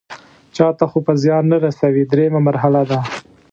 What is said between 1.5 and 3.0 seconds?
نه رسوي دریمه مرحله ده.